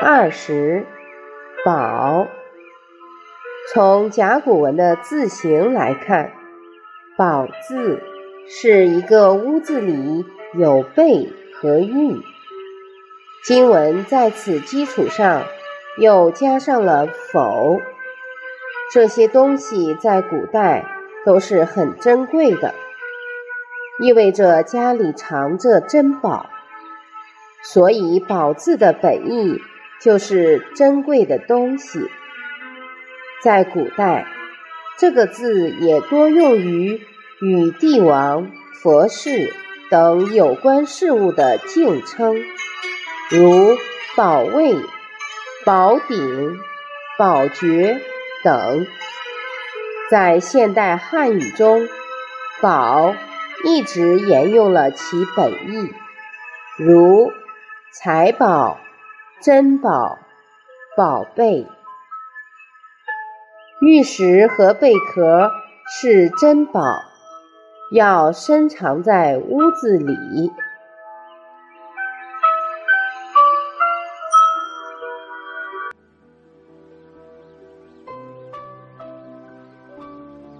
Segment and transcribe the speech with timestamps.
[0.00, 0.86] 二十，
[1.64, 2.28] 宝。
[3.72, 6.30] 从甲骨文的字形来看
[7.18, 8.00] ，“宝”字
[8.46, 10.24] 是一个“屋”字里
[10.54, 12.16] 有“贝”和“玉”。
[13.44, 15.42] 经文在此基础上
[15.98, 17.80] 又加上了“否”。
[18.94, 20.84] 这些东西在古代
[21.26, 22.72] 都是很珍贵的，
[24.00, 26.46] 意味着家里藏着珍宝。
[27.64, 29.60] 所以“宝”字的本意
[30.00, 32.00] 就是珍贵的东西。
[33.42, 34.26] 在古代，
[34.98, 37.00] 这个字也多用于
[37.40, 38.50] 与帝王、
[38.82, 39.54] 佛事
[39.90, 42.36] 等有关事物的敬称，
[43.30, 43.76] 如
[44.16, 44.74] 宝位、
[45.64, 46.58] 宝鼎、
[47.16, 48.00] 宝爵
[48.42, 48.86] 等。
[50.10, 51.86] 在现代汉语中
[52.62, 53.14] ，“宝”
[53.64, 55.92] 一直沿用了其本意，
[56.78, 57.30] 如
[57.92, 58.80] 财宝、
[59.40, 60.18] 珍宝、
[60.96, 61.64] 宝贝。
[63.80, 65.52] 玉石和贝壳
[65.88, 66.82] 是珍宝，
[67.92, 70.52] 要深藏在屋子里。